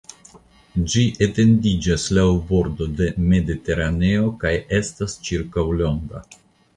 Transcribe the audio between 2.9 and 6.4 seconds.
de Mediteraneo kaj estas ĉirkaŭ longa.